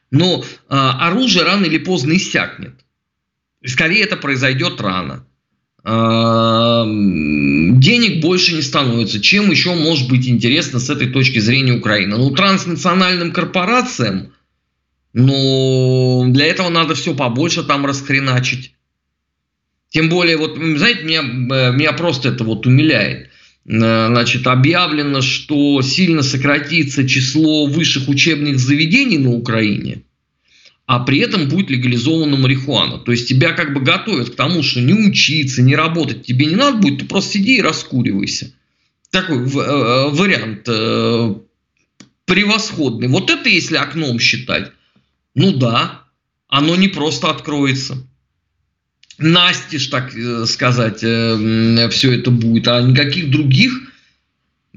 Но 0.09 0.43
а, 0.69 1.07
оружие 1.07 1.43
рано 1.43 1.65
или 1.65 1.77
поздно 1.77 2.13
иссякнет. 2.13 2.73
Скорее 3.63 4.03
это 4.03 4.15
произойдет 4.15 4.81
рано. 4.81 5.23
Денег 7.79 8.21
больше 8.21 8.53
не 8.53 8.61
становится. 8.61 9.21
Чем 9.21 9.49
еще 9.49 9.73
может 9.73 10.09
быть 10.09 10.27
интересно 10.27 10.79
с 10.79 10.89
этой 10.89 11.07
точки 11.07 11.39
зрения 11.39 11.73
Украины? 11.73 12.17
Ну, 12.17 12.31
транснациональным 12.31 13.31
корпорациям, 13.31 14.33
ну, 15.13 16.25
для 16.29 16.47
этого 16.47 16.69
надо 16.69 16.95
все 16.95 17.15
побольше 17.15 17.63
там 17.63 17.85
расхреначить. 17.85 18.73
Тем 19.89 20.09
более, 20.09 20.37
вот, 20.37 20.55
знаете, 20.55 21.03
меня, 21.03 21.21
э, 21.21 21.71
меня 21.73 21.93
просто 21.93 22.29
это 22.29 22.43
вот 22.43 22.67
умиляет. 22.67 23.29
Э, 23.65 24.07
значит, 24.07 24.45
объявлено, 24.45 25.21
что 25.21 25.81
сильно 25.81 26.21
сократится 26.21 27.07
число 27.07 27.65
высших 27.65 28.07
учебных 28.07 28.59
заведений 28.59 29.17
на 29.17 29.31
Украине, 29.31 30.03
а 30.89 30.99
при 31.01 31.19
этом 31.19 31.47
будет 31.47 31.69
легализована 31.69 32.35
марихуана. 32.35 32.97
То 32.97 33.11
есть 33.11 33.29
тебя 33.29 33.51
как 33.51 33.75
бы 33.75 33.81
готовят 33.81 34.31
к 34.31 34.35
тому, 34.35 34.63
что 34.63 34.81
не 34.81 34.95
учиться, 34.95 35.61
не 35.61 35.75
работать 35.75 36.25
тебе 36.25 36.47
не 36.47 36.55
надо 36.55 36.79
будет, 36.79 37.01
ты 37.01 37.05
просто 37.05 37.33
сиди 37.33 37.57
и 37.57 37.61
раскуривайся. 37.61 38.51
Такой 39.11 39.37
э, 39.37 40.09
вариант 40.09 40.63
превосходный. 42.25 43.07
Вот 43.07 43.29
это 43.29 43.49
если 43.49 43.75
окном 43.75 44.19
считать, 44.19 44.71
ну 45.35 45.51
да, 45.51 46.05
оно 46.47 46.75
не 46.75 46.87
просто 46.87 47.29
откроется 47.29 48.03
настежь, 49.19 49.85
так 49.87 50.15
э, 50.15 50.47
сказать, 50.47 51.03
э, 51.03 51.87
все 51.91 52.13
это 52.13 52.31
будет, 52.31 52.67
а 52.67 52.81
никаких 52.81 53.29
других 53.29 53.88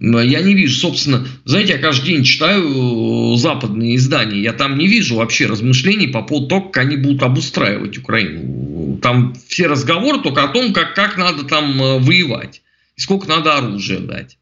я 0.03 0.41
не 0.41 0.55
вижу. 0.55 0.81
Собственно, 0.81 1.27
знаете, 1.45 1.75
я 1.75 1.79
каждый 1.79 2.07
день 2.07 2.25
читаю 2.25 3.37
западные 3.37 3.97
издания, 3.97 4.41
я 4.41 4.53
там 4.53 4.77
не 4.77 4.89
вижу 4.89 5.17
вообще 5.17 5.47
размышлений 5.47 6.09
по 6.09 6.23
поводу 6.23 6.49
того, 6.49 6.61
как 6.63 6.85
они 6.85 6.97
будут 6.97 7.23
обустраивать 7.23 7.99
Украину. 7.99 8.99
Там 9.01 9.35
все 9.49 9.69
разговоры 9.69 10.21
только 10.21 10.43
о 10.43 10.49
том, 10.49 10.73
как, 10.73 10.95
как 10.95 11.17
надо 11.17 11.45
там 11.45 11.81
э, 11.81 11.99
воевать, 11.99 12.63
и 12.97 13.01
сколько 13.01 13.29
надо 13.29 13.57
оружия 13.57 14.01
дать. 14.01 14.39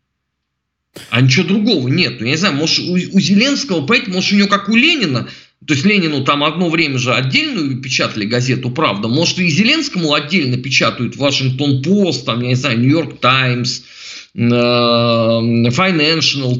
А 1.11 1.21
ничего 1.21 1.47
другого 1.47 1.89
нет. 1.89 2.21
Я 2.21 2.27
не 2.27 2.37
знаю, 2.37 2.57
может, 2.57 2.81
у, 2.81 2.93
у 2.95 3.21
Зеленского, 3.21 3.87
понимаете, 3.87 4.13
может, 4.13 4.33
у 4.33 4.37
него, 4.37 4.49
как 4.49 4.69
у 4.69 4.77
Ленина, 4.77 5.29
то 5.67 5.75
есть 5.75 5.85
Ленину 5.85 6.25
там 6.25 6.43
одно 6.43 6.71
время 6.71 6.99
же 6.99 7.13
отдельную 7.13 7.83
печатали 7.83 8.25
газету 8.25 8.71
«Правда». 8.71 9.09
Может, 9.09 9.41
и 9.41 9.51
Зеленскому 9.51 10.15
отдельно 10.15 10.57
печатают 10.57 11.17
Вашингтон 11.17 11.83
Пост, 11.83 12.25
там, 12.25 12.41
я 12.41 12.49
не 12.49 12.55
знаю, 12.55 12.79
Нью-Йорк 12.81 13.21
Таймс, 13.21 13.83
Financial 14.35 15.73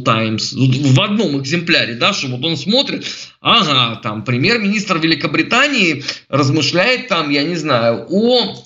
Times 0.03 0.53
в 0.53 1.01
одном 1.01 1.41
экземпляре, 1.41 1.95
да, 1.95 2.13
что 2.13 2.27
вот 2.27 2.45
он 2.45 2.59
смотрит, 2.59 3.07
ага, 3.41 3.97
там 4.03 4.23
премьер-министр 4.25 4.99
Великобритании 4.99 6.05
размышляет 6.29 7.09
там, 7.09 7.31
я 7.31 7.43
не 7.43 7.55
знаю, 7.55 8.07
о 8.11 8.63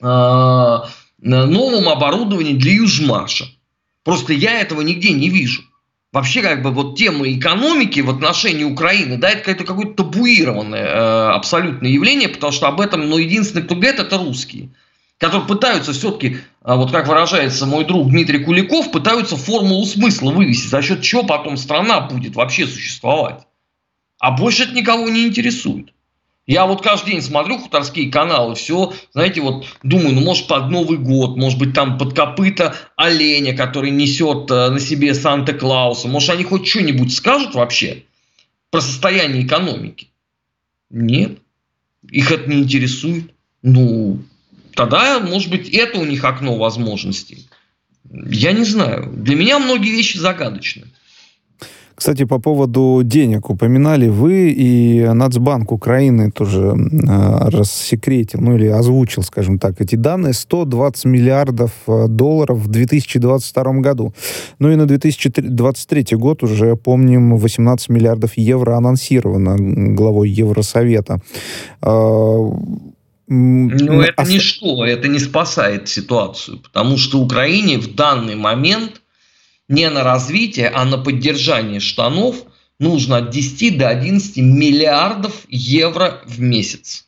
э, 0.00 0.78
новом 1.18 1.88
оборудовании 1.88 2.54
для 2.54 2.74
Южмаша. 2.74 3.46
Просто 4.04 4.32
я 4.32 4.60
этого 4.60 4.82
нигде 4.82 5.10
не 5.12 5.28
вижу 5.28 5.64
вообще 6.16 6.40
как 6.40 6.62
бы 6.62 6.70
вот 6.70 6.96
тема 6.96 7.30
экономики 7.30 8.00
в 8.00 8.08
отношении 8.08 8.64
Украины, 8.64 9.18
да, 9.18 9.28
это 9.28 9.40
какое-то, 9.40 9.64
какое-то 9.64 10.02
табуированное 10.02 10.82
э, 10.82 11.28
абсолютное 11.34 11.90
явление, 11.90 12.30
потому 12.30 12.52
что 12.52 12.68
об 12.68 12.80
этом, 12.80 13.06
ну, 13.06 13.18
единственный, 13.18 13.64
кто 13.64 13.74
говорит, 13.74 14.00
это 14.00 14.16
русские, 14.16 14.70
которые 15.18 15.46
пытаются 15.46 15.92
все-таки, 15.92 16.38
э, 16.38 16.74
вот 16.74 16.90
как 16.90 17.06
выражается 17.06 17.66
мой 17.66 17.84
друг 17.84 18.08
Дмитрий 18.08 18.38
Куликов, 18.38 18.90
пытаются 18.92 19.36
формулу 19.36 19.84
смысла 19.84 20.30
вывести, 20.30 20.68
за 20.68 20.80
счет 20.80 21.02
чего 21.02 21.22
потом 21.22 21.58
страна 21.58 22.00
будет 22.00 22.34
вообще 22.34 22.66
существовать. 22.66 23.42
А 24.18 24.30
больше 24.30 24.62
это 24.62 24.72
никого 24.72 25.10
не 25.10 25.26
интересует. 25.26 25.92
Я 26.46 26.66
вот 26.66 26.80
каждый 26.80 27.12
день 27.12 27.22
смотрю 27.22 27.58
хуторские 27.58 28.10
каналы, 28.10 28.54
все, 28.54 28.94
знаете, 29.12 29.40
вот 29.40 29.66
думаю, 29.82 30.14
ну 30.14 30.20
может 30.20 30.46
под 30.46 30.70
Новый 30.70 30.96
год, 30.96 31.36
может 31.36 31.58
быть 31.58 31.74
там 31.74 31.98
под 31.98 32.14
копыта 32.14 32.76
оленя, 32.94 33.56
который 33.56 33.90
несет 33.90 34.48
э, 34.52 34.70
на 34.70 34.78
себе 34.78 35.12
Санта-Клауса, 35.12 36.06
может 36.06 36.30
они 36.30 36.44
хоть 36.44 36.68
что-нибудь 36.68 37.12
скажут 37.12 37.56
вообще 37.56 38.04
про 38.70 38.80
состояние 38.80 39.44
экономики? 39.44 40.08
Нет, 40.88 41.38
их 42.08 42.30
это 42.30 42.48
не 42.48 42.58
интересует. 42.58 43.32
Ну, 43.62 44.22
тогда, 44.74 45.18
может 45.18 45.50
быть, 45.50 45.68
это 45.70 45.98
у 45.98 46.04
них 46.04 46.22
окно 46.22 46.56
возможностей. 46.56 47.48
Я 48.08 48.52
не 48.52 48.64
знаю. 48.64 49.12
Для 49.16 49.34
меня 49.34 49.58
многие 49.58 49.90
вещи 49.90 50.16
загадочны. 50.16 50.84
Кстати, 51.96 52.26
по 52.26 52.38
поводу 52.38 53.00
денег 53.02 53.48
упоминали 53.48 54.08
вы, 54.08 54.50
и 54.50 55.08
Нацбанк 55.14 55.72
Украины 55.72 56.30
тоже 56.30 56.60
э, 56.60 57.48
рассекретил, 57.48 58.40
ну 58.42 58.54
или 58.54 58.66
озвучил, 58.66 59.22
скажем 59.22 59.58
так, 59.58 59.80
эти 59.80 59.96
данные. 59.96 60.34
120 60.34 61.06
миллиардов 61.06 61.70
э, 61.86 62.06
долларов 62.08 62.58
в 62.58 62.68
2022 62.68 63.62
году. 63.80 64.12
Ну 64.58 64.70
и 64.70 64.76
на 64.76 64.84
2023 64.84 66.16
год 66.18 66.42
уже, 66.42 66.76
помним, 66.76 67.38
18 67.38 67.88
миллиардов 67.88 68.36
евро 68.36 68.76
анонсировано 68.76 69.56
главой 69.94 70.28
Евросовета. 70.28 71.22
Э, 71.80 71.88
ну, 73.28 74.00
это 74.02 74.22
а... 74.22 74.26
ничто, 74.26 74.84
это 74.84 75.08
не 75.08 75.18
спасает 75.18 75.88
ситуацию, 75.88 76.58
потому 76.58 76.98
что 76.98 77.20
Украине 77.20 77.78
в 77.78 77.94
данный 77.94 78.34
момент– 78.34 79.00
не 79.68 79.88
на 79.90 80.04
развитие, 80.04 80.68
а 80.68 80.84
на 80.84 80.98
поддержание 80.98 81.80
штанов 81.80 82.36
нужно 82.78 83.18
от 83.18 83.30
10 83.30 83.78
до 83.78 83.88
11 83.88 84.36
миллиардов 84.38 85.44
евро 85.48 86.22
в 86.26 86.40
месяц. 86.40 87.06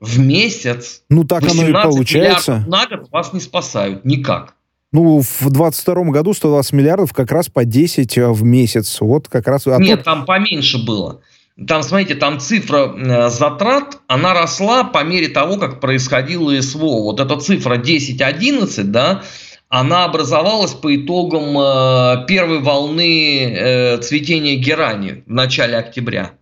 В 0.00 0.18
месяц. 0.18 1.02
Ну 1.08 1.24
так 1.24 1.42
оно 1.42 1.66
и 1.66 1.72
получается. 1.72 2.64
На 2.68 2.86
год 2.86 3.10
вас 3.10 3.32
не 3.32 3.40
спасают 3.40 4.04
никак. 4.04 4.54
Ну, 4.90 5.20
в 5.20 5.50
22 5.50 6.04
году 6.04 6.32
120 6.32 6.72
миллиардов 6.72 7.12
как 7.12 7.30
раз 7.30 7.48
по 7.48 7.64
10 7.64 8.16
э, 8.16 8.28
в 8.28 8.42
месяц. 8.42 9.00
Вот 9.00 9.28
как 9.28 9.46
раз... 9.46 9.66
А 9.66 9.76
Нет, 9.76 10.02
там 10.02 10.24
поменьше 10.24 10.82
было. 10.82 11.20
Там, 11.66 11.82
смотрите, 11.82 12.14
там 12.14 12.40
цифра 12.40 12.94
э, 12.96 13.28
затрат, 13.28 13.98
она 14.06 14.32
росла 14.32 14.84
по 14.84 15.04
мере 15.04 15.28
того, 15.28 15.58
как 15.58 15.80
происходило 15.80 16.58
СВО. 16.62 17.02
Вот 17.02 17.20
эта 17.20 17.36
цифра 17.36 17.76
10-11, 17.76 18.84
да, 18.84 19.24
она 19.68 20.04
образовалась 20.04 20.72
по 20.72 20.94
итогам 20.96 21.58
э, 21.58 22.24
первой 22.26 22.60
волны 22.60 23.44
э, 23.44 23.98
цветения 23.98 24.56
герани 24.56 25.24
в 25.26 25.30
начале 25.30 25.76
октября. 25.76 26.32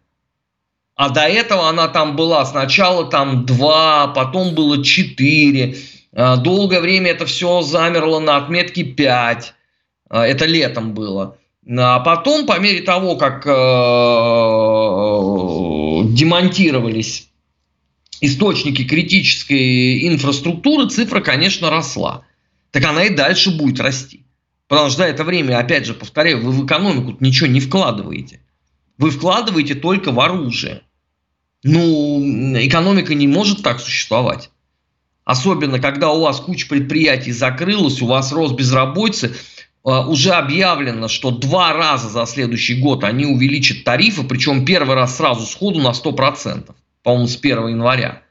А 0.95 1.11
до 1.11 1.23
этого 1.23 1.69
она 1.69 1.89
там 1.89 2.15
была 2.17 2.47
сначала 2.47 3.05
там 3.11 3.45
два, 3.45 4.07
потом 4.09 4.55
было 4.55 4.83
четыре. 4.85 5.75
Э, 6.13 6.37
долгое 6.37 6.81
время 6.81 7.11
это 7.11 7.27
все 7.27 7.63
замерло 7.63 8.21
на 8.21 8.37
отметке 8.37 8.85
5. 8.85 9.55
Это 10.09 10.45
летом 10.47 10.95
было. 10.95 11.37
А 11.69 11.99
потом, 11.99 12.47
по 12.47 12.61
мере 12.61 12.83
того, 12.83 13.17
как 13.17 13.45
демонтировались 16.15 17.29
источники 18.21 18.85
критической 18.85 20.07
инфраструктуры, 20.07 20.89
цифра, 20.89 21.21
конечно, 21.21 21.69
росла 21.69 22.23
так 22.71 22.85
она 22.85 23.05
и 23.05 23.15
дальше 23.15 23.57
будет 23.57 23.81
расти. 23.81 24.27
Потому 24.69 24.89
что 24.89 24.99
за 24.99 25.05
это 25.05 25.25
время, 25.25 25.59
опять 25.59 25.87
же, 25.87 25.95
повторяю, 25.95 26.45
вы 26.45 26.53
в 26.53 26.67
экономику 26.67 27.17
ничего 27.21 27.47
не 27.47 27.61
вкладываете. 27.61 28.41
Вы 28.99 29.11
вкладываете 29.11 29.75
только 29.75 30.11
в 30.13 30.21
оружие. 30.21 30.83
Ну, 31.63 32.21
экономика 32.57 33.15
не 33.15 33.29
может 33.29 33.63
так 33.63 33.81
существовать. 33.81 34.51
Особенно, 35.25 35.81
когда 35.81 36.11
у 36.11 36.21
вас 36.21 36.41
куча 36.41 36.69
предприятий 36.69 37.33
закрылась, 37.33 38.01
у 38.01 38.07
вас 38.07 38.33
рост 38.33 38.55
безработицы, 38.55 39.35
а, 39.83 40.07
уже 40.07 40.31
объявлено, 40.31 41.09
что 41.09 41.31
два 41.31 41.73
раза 41.73 42.09
за 42.09 42.27
следующий 42.27 42.81
год 42.81 43.05
они 43.05 43.27
увеличат 43.27 43.85
тарифы, 43.85 44.23
причем 44.23 44.65
первый 44.65 44.95
раз 44.95 45.17
сразу 45.17 45.47
сходу 45.47 45.81
на 45.81 45.93
100%, 45.93 46.75
по-моему, 47.03 47.27
с 47.29 47.37
1 47.37 47.69
января. 47.69 48.23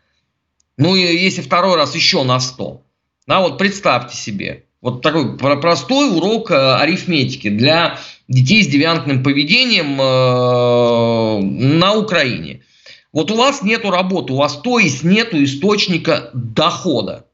Ну 0.77 0.95
и 0.95 1.01
если 1.01 1.41
второй 1.41 1.75
раз 1.75 1.95
еще 1.95 2.23
на 2.23 2.37
100%. 2.37 2.84
Да, 3.27 3.39
вот 3.39 3.57
представьте 3.57 4.15
себе, 4.15 4.65
вот 4.81 5.01
такой 5.01 5.37
простой 5.37 6.15
урок 6.15 6.51
э, 6.51 6.75
арифметики 6.75 7.49
для 7.49 7.99
детей 8.27 8.63
с 8.63 8.67
девиантным 8.67 9.23
поведением 9.23 9.99
э, 9.99 11.41
на 11.41 11.93
Украине. 11.95 12.63
Вот 13.11 13.31
у 13.31 13.35
вас 13.35 13.63
нету 13.63 13.89
работы, 13.89 14.33
у 14.33 14.35
вас 14.35 14.57
то 14.57 14.77
есть 14.77 15.03
нету 15.03 15.43
источника 15.43 16.29
дохода. 16.33 17.25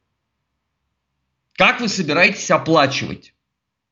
Как 1.53 1.81
вы 1.81 1.89
собираетесь 1.89 2.49
оплачивать 2.51 3.33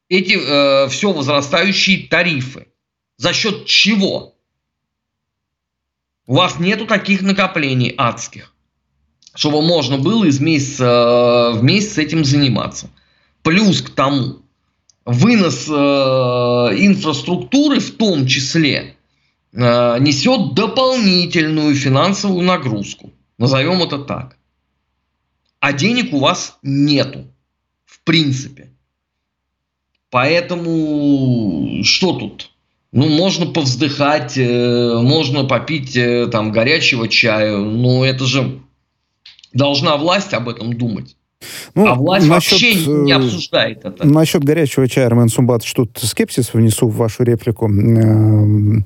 эти 0.07 0.37
э, 0.39 0.87
все 0.87 1.11
возрастающие 1.11 2.07
тарифы? 2.07 2.67
За 3.17 3.33
счет 3.33 3.65
чего? 3.65 4.35
У 6.25 6.35
вас 6.35 6.59
нету 6.59 6.85
таких 6.85 7.21
накоплений 7.21 7.93
адских 7.97 8.55
чтобы 9.35 9.61
можно 9.61 9.97
было 9.97 10.25
из 10.25 10.39
месяца 10.39 10.85
э, 10.85 11.57
в 11.57 11.63
месяц 11.63 11.97
этим 11.97 12.25
заниматься. 12.25 12.89
Плюс 13.43 13.81
к 13.81 13.91
тому, 13.91 14.39
вынос 15.05 15.67
э, 15.67 15.71
инфраструктуры 15.71 17.79
в 17.79 17.91
том 17.91 18.27
числе 18.27 18.95
э, 19.53 19.99
несет 19.99 20.55
дополнительную 20.55 21.75
финансовую 21.75 22.43
нагрузку. 22.43 23.11
Назовем 23.37 23.81
это 23.83 23.99
так. 23.99 24.35
А 25.59 25.73
денег 25.73 26.13
у 26.13 26.19
вас 26.19 26.57
нету. 26.63 27.27
В 27.85 28.03
принципе. 28.03 28.71
Поэтому 30.09 31.83
что 31.83 32.13
тут? 32.13 32.49
Ну, 32.91 33.07
можно 33.07 33.45
повздыхать, 33.45 34.35
можно 34.37 35.43
попить 35.43 35.93
там 36.31 36.51
горячего 36.51 37.07
чаю, 37.07 37.65
но 37.65 38.03
это 38.03 38.25
же 38.25 38.59
должна 39.53 39.97
власть 39.97 40.33
об 40.33 40.49
этом 40.49 40.77
думать. 40.77 41.15
Ну, 41.75 41.87
а 41.87 41.95
власть 41.95 42.27
насчет, 42.27 42.51
вообще 42.51 42.85
не 42.85 43.11
э, 43.11 43.15
обсуждает 43.15 43.85
это. 43.85 44.05
Насчет 44.05 44.43
горячего 44.43 44.87
чая, 44.89 45.05
Армен 45.05 45.29
Сумбат, 45.29 45.63
что-то 45.63 46.05
скепсис 46.05 46.53
внесу 46.53 46.87
в 46.87 46.95
вашу 46.95 47.23
реплику. 47.23 47.67
Эм, 47.67 48.83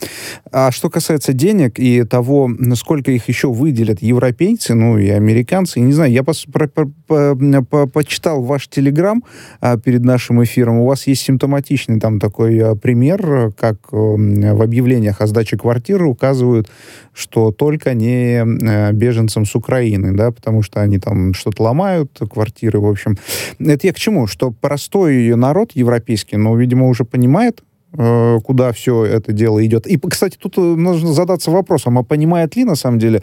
а 0.52 0.72
что 0.72 0.90
касается 0.90 1.34
денег 1.34 1.80
и 1.80 2.04
того, 2.04 2.48
насколько 2.48 3.12
их 3.12 3.28
еще 3.28 3.48
выделят 3.48 4.02
европейцы, 4.02 4.76
ну 4.76 5.00
и 5.00 5.10
американцы, 5.10 5.80
не 5.80 5.94
знаю, 5.94 6.12
я 6.12 6.24
пос, 6.24 6.46
про, 6.46 6.68
про, 6.68 6.86
по, 7.08 7.88
почитал 7.88 8.44
ваш 8.44 8.68
телеграм 8.68 9.24
а, 9.60 9.78
перед 9.78 10.04
нашим 10.04 10.44
эфиром. 10.44 10.78
У 10.80 10.86
вас 10.86 11.08
есть 11.08 11.24
симптоматичный 11.24 12.00
там 12.00 12.20
такой 12.20 12.60
а, 12.60 12.76
пример, 12.76 13.52
как 13.58 13.78
а, 13.92 13.96
в 13.96 14.62
объявлениях 14.62 15.22
о 15.22 15.28
сдаче 15.28 15.58
квартиры 15.58 16.06
указывают, 16.06 16.70
что 17.14 17.52
только 17.52 17.96
не 17.96 18.44
а, 18.44 18.92
беженцам 18.92 19.46
с 19.46 19.56
Украины, 19.56 20.16
да, 20.16 20.32
потому 20.32 20.62
что 20.62 20.82
они 20.82 21.00
там 21.00 21.34
что-то 21.34 21.64
ломают, 21.64 22.20
квартиры, 22.30 22.43
в 22.80 22.86
общем. 22.86 23.18
Это 23.60 23.88
я 23.88 23.94
к 23.94 23.98
чему? 23.98 24.28
Что 24.28 24.52
простой 24.52 25.36
народ 25.36 25.72
европейский, 25.74 26.38
ну, 26.38 26.56
видимо, 26.56 26.88
уже 26.88 27.04
понимает, 27.06 27.62
куда 27.96 28.72
все 28.72 29.06
это 29.06 29.34
дело 29.34 29.64
идет. 29.66 29.86
И, 29.88 30.00
кстати, 30.00 30.38
тут 30.40 30.58
э, 30.58 30.62
нужно 30.62 31.14
задаться 31.14 31.52
вопросом, 31.52 31.98
а 31.98 32.04
понимает 32.04 32.56
ли 32.56 32.64
на 32.64 32.76
самом 32.76 33.00
деле? 33.00 33.22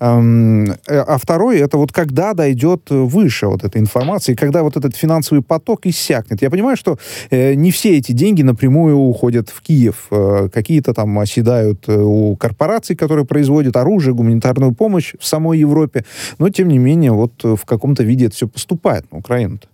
Эм, 0.00 0.70
э, 0.70 0.74
а 0.88 1.18
второй, 1.18 1.58
это 1.58 1.76
вот 1.76 1.92
когда 1.92 2.32
дойдет 2.34 2.90
выше 2.90 3.46
вот 3.46 3.64
эта 3.64 3.78
информация, 3.78 4.32
и 4.32 4.36
когда 4.36 4.62
вот 4.62 4.76
этот 4.76 4.96
финансовый 4.96 5.42
поток 5.42 5.86
иссякнет. 5.86 6.42
Я 6.42 6.50
понимаю, 6.50 6.76
что 6.76 6.98
э, 7.30 7.54
не 7.54 7.70
все 7.70 7.98
эти 7.98 8.12
деньги 8.12 8.42
напрямую 8.42 8.96
уходят 8.96 9.50
в 9.50 9.60
Киев. 9.60 10.06
Э, 10.10 10.48
какие-то 10.52 10.94
там 10.94 11.18
оседают 11.18 11.88
у 11.88 12.36
корпораций, 12.36 12.96
которые 12.96 13.26
производят 13.26 13.76
оружие, 13.76 14.14
гуманитарную 14.14 14.74
помощь 14.74 15.14
в 15.18 15.26
самой 15.26 15.58
Европе. 15.58 16.04
Но, 16.38 16.48
тем 16.48 16.68
не 16.68 16.78
менее, 16.78 17.12
вот 17.12 17.32
в 17.42 17.64
каком-то 17.66 18.02
виде 18.02 18.26
это 18.26 18.34
все 18.34 18.48
поступает 18.48 19.12
на 19.12 19.18
Украину-то. 19.18 19.68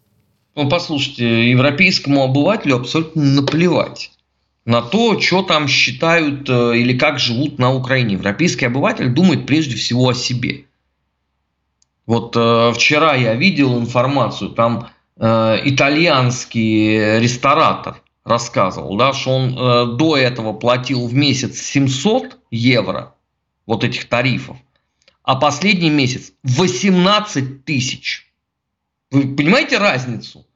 Ну, 0.54 0.68
послушайте, 0.68 1.50
европейскому 1.50 2.22
обывателю 2.24 2.76
абсолютно 2.76 3.22
наплевать 3.22 4.10
на 4.64 4.82
то, 4.82 5.20
что 5.20 5.42
там 5.42 5.66
считают 5.68 6.48
э, 6.48 6.78
или 6.78 6.96
как 6.96 7.18
живут 7.18 7.58
на 7.58 7.72
Украине. 7.74 8.14
Европейский 8.14 8.66
обыватель 8.66 9.08
думает 9.08 9.46
прежде 9.46 9.76
всего 9.76 10.08
о 10.08 10.14
себе. 10.14 10.66
Вот 12.06 12.36
э, 12.36 12.72
вчера 12.74 13.14
я 13.14 13.34
видел 13.34 13.78
информацию, 13.78 14.50
там 14.50 14.90
э, 15.16 15.58
итальянский 15.64 17.18
ресторатор 17.18 18.02
рассказывал, 18.24 18.96
да, 18.96 19.12
что 19.12 19.30
он 19.30 19.58
э, 19.58 19.96
до 19.96 20.16
этого 20.16 20.52
платил 20.52 21.06
в 21.06 21.14
месяц 21.14 21.60
700 21.60 22.38
евро 22.50 23.14
вот 23.66 23.84
этих 23.84 24.08
тарифов, 24.08 24.56
а 25.22 25.36
последний 25.36 25.90
месяц 25.90 26.32
18 26.44 27.64
тысяч. 27.64 28.32
Вы 29.10 29.34
понимаете 29.36 29.78
разницу? 29.78 30.46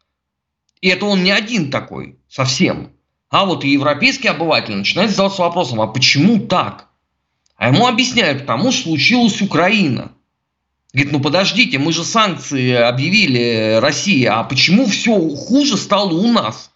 И 0.80 0.88
это 0.88 1.06
он 1.06 1.22
не 1.24 1.30
один 1.30 1.70
такой 1.70 2.18
совсем. 2.28 2.92
А 3.28 3.44
вот 3.44 3.64
и 3.64 3.70
европейский 3.70 4.28
обыватель 4.28 4.74
начинает 4.74 5.10
задаваться 5.10 5.42
вопросом, 5.42 5.80
а 5.80 5.86
почему 5.86 6.40
так? 6.40 6.86
А 7.56 7.68
ему 7.68 7.86
объясняют, 7.86 8.40
потому 8.42 8.70
что 8.70 8.84
случилась 8.84 9.40
Украина. 9.40 10.12
Говорит, 10.92 11.12
ну 11.12 11.20
подождите, 11.20 11.78
мы 11.78 11.92
же 11.92 12.04
санкции 12.04 12.72
объявили 12.72 13.78
России, 13.80 14.24
а 14.24 14.44
почему 14.44 14.86
все 14.86 15.18
хуже 15.34 15.76
стало 15.76 16.12
у 16.12 16.30
нас 16.30 16.70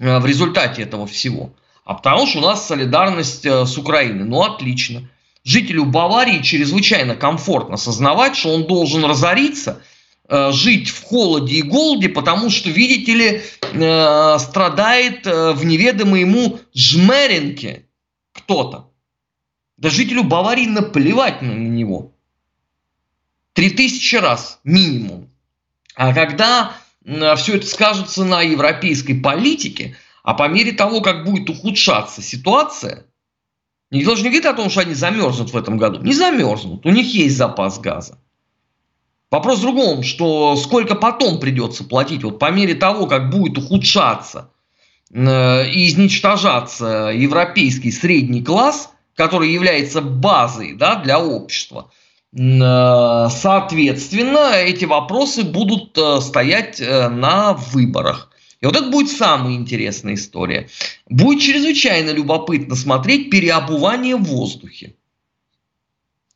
э, 0.00 0.18
в 0.18 0.26
результате 0.26 0.82
этого 0.82 1.06
всего? 1.06 1.52
А 1.84 1.94
потому 1.94 2.26
что 2.26 2.38
у 2.38 2.42
нас 2.42 2.66
солидарность 2.66 3.44
э, 3.44 3.66
с 3.66 3.76
Украиной. 3.76 4.24
Ну 4.24 4.42
отлично. 4.42 5.08
Жителю 5.44 5.84
Баварии 5.84 6.40
чрезвычайно 6.40 7.16
комфортно 7.16 7.76
сознавать, 7.76 8.36
что 8.36 8.54
он 8.54 8.66
должен 8.66 9.04
разориться– 9.04 9.82
жить 10.52 10.88
в 10.88 11.02
холоде 11.04 11.56
и 11.56 11.62
голоде, 11.62 12.08
потому 12.08 12.48
что, 12.48 12.70
видите 12.70 13.14
ли, 13.14 13.42
э, 13.60 14.38
страдает 14.38 15.26
э, 15.26 15.52
в 15.52 15.64
неведомой 15.64 16.20
ему 16.20 16.60
жмеринке 16.74 17.86
кто-то. 18.32 18.90
Да 19.76 19.90
жителю 19.90 20.24
Баварии 20.24 20.66
наплевать 20.66 21.42
на 21.42 21.52
него. 21.52 22.12
Три 23.52 23.70
тысячи 23.70 24.16
раз 24.16 24.60
минимум. 24.64 25.28
А 25.94 26.14
когда 26.14 26.76
все 27.36 27.56
это 27.56 27.66
скажется 27.66 28.24
на 28.24 28.42
европейской 28.42 29.14
политике, 29.14 29.96
а 30.22 30.34
по 30.34 30.48
мере 30.48 30.72
того, 30.72 31.00
как 31.00 31.24
будет 31.24 31.50
ухудшаться 31.50 32.22
ситуация, 32.22 33.06
никто 33.90 34.14
же 34.14 34.22
не 34.22 34.28
говорит 34.28 34.46
о 34.46 34.54
том, 34.54 34.70
что 34.70 34.80
они 34.80 34.94
замерзнут 34.94 35.52
в 35.52 35.56
этом 35.56 35.78
году. 35.78 36.00
Не 36.00 36.12
замерзнут, 36.12 36.86
у 36.86 36.90
них 36.90 37.12
есть 37.12 37.36
запас 37.36 37.80
газа. 37.80 38.18
Вопрос 39.32 39.60
в 39.60 39.62
другом, 39.62 40.02
что 40.02 40.56
сколько 40.56 40.94
потом 40.94 41.40
придется 41.40 41.84
платить, 41.84 42.22
вот 42.22 42.38
по 42.38 42.50
мере 42.50 42.74
того, 42.74 43.06
как 43.06 43.30
будет 43.30 43.56
ухудшаться 43.56 44.50
э, 45.10 45.68
и 45.70 45.88
изничтожаться 45.88 47.10
европейский 47.14 47.92
средний 47.92 48.42
класс, 48.42 48.90
который 49.16 49.50
является 49.50 50.02
базой 50.02 50.74
да, 50.74 50.96
для 50.96 51.18
общества, 51.18 51.90
э, 52.34 52.38
соответственно, 53.30 54.52
эти 54.52 54.84
вопросы 54.84 55.44
будут 55.44 55.96
э, 55.96 56.20
стоять 56.20 56.78
на 56.80 57.54
выборах. 57.54 58.28
И 58.60 58.66
вот 58.66 58.76
это 58.76 58.90
будет 58.90 59.10
самая 59.10 59.54
интересная 59.54 60.12
история. 60.12 60.68
Будет 61.08 61.40
чрезвычайно 61.40 62.10
любопытно 62.10 62.76
смотреть 62.76 63.30
переобувание 63.30 64.16
в 64.16 64.24
воздухе 64.24 64.92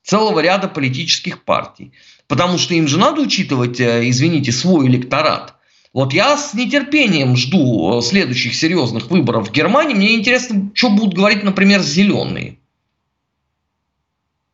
целого 0.06 0.40
ряда 0.40 0.68
политических 0.68 1.42
партий. 1.42 1.92
Потому 2.28 2.58
что 2.58 2.74
им 2.74 2.88
же 2.88 2.98
надо 2.98 3.20
учитывать, 3.20 3.80
э, 3.80 4.08
извините, 4.08 4.52
свой 4.52 4.86
электорат. 4.86 5.54
Вот 5.92 6.12
я 6.12 6.36
с 6.36 6.54
нетерпением 6.54 7.36
жду 7.36 7.98
э, 7.98 8.02
следующих 8.02 8.54
серьезных 8.54 9.10
выборов 9.10 9.48
в 9.48 9.52
Германии. 9.52 9.94
Мне 9.94 10.14
интересно, 10.14 10.70
что 10.74 10.90
будут 10.90 11.14
говорить, 11.14 11.42
например, 11.42 11.80
зеленые, 11.80 12.58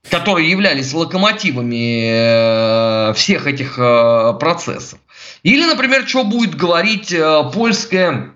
которые 0.08 0.50
являлись 0.50 0.94
локомотивами 0.94 3.10
э, 3.10 3.14
всех 3.14 3.46
этих 3.46 3.76
процессов. 3.76 4.98
Или, 5.42 5.64
например, 5.64 6.08
что 6.08 6.24
будет 6.24 6.54
говорить 6.54 7.14
польское 7.52 8.32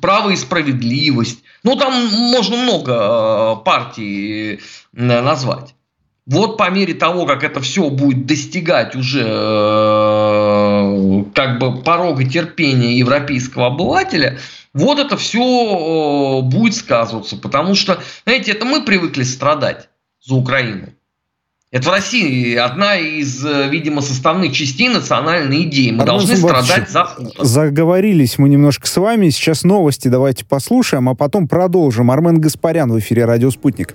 право 0.00 0.30
и 0.30 0.36
справедливость. 0.36 1.42
Ну, 1.62 1.76
там 1.76 1.94
можно 2.30 2.56
много 2.56 3.56
партий 3.56 4.60
назвать 4.92 5.74
вот 6.26 6.56
по 6.56 6.70
мере 6.70 6.94
того, 6.94 7.26
как 7.26 7.44
это 7.44 7.60
все 7.60 7.90
будет 7.90 8.24
достигать 8.26 8.96
уже 8.96 9.24
э, 9.26 10.44
как 11.34 11.58
бы 11.58 11.82
порога 11.82 12.24
терпения 12.24 12.96
европейского 12.96 13.66
обывателя, 13.66 14.38
вот 14.72 14.98
это 14.98 15.16
все 15.16 15.40
э, 15.40 16.42
будет 16.42 16.74
сказываться. 16.74 17.36
Потому 17.36 17.74
что, 17.74 18.02
знаете, 18.24 18.52
это 18.52 18.64
мы 18.64 18.82
привыкли 18.82 19.22
страдать 19.22 19.88
за 20.24 20.34
Украину. 20.34 20.88
Это 21.70 21.88
в 21.88 21.92
России 21.92 22.54
одна 22.54 22.96
из, 22.96 23.44
э, 23.44 23.68
видимо, 23.68 24.00
составных 24.00 24.52
частей 24.52 24.88
национальной 24.88 25.64
идеи. 25.64 25.90
Мы 25.90 26.04
Армен 26.04 26.06
должны 26.06 26.36
страдать 26.36 26.88
за 26.88 27.04
хутор. 27.04 27.44
Заговорились 27.44 28.38
мы 28.38 28.48
немножко 28.48 28.86
с 28.86 28.96
вами. 28.96 29.28
Сейчас 29.28 29.62
новости 29.64 30.08
давайте 30.08 30.46
послушаем, 30.46 31.08
а 31.10 31.14
потом 31.14 31.48
продолжим. 31.48 32.10
Армен 32.10 32.40
Гаспарян 32.40 32.90
в 32.90 32.98
эфире 32.98 33.26
«Радио 33.26 33.50
Спутник». 33.50 33.94